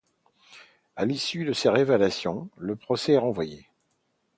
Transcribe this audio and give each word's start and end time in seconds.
A 0.95 1.05
l’issue 1.05 1.45
de 1.45 1.53
ces 1.53 1.69
révélations, 1.69 2.49
le 2.57 2.75
procès 2.75 3.11
est 3.11 3.17
renvoyé. 3.19 3.69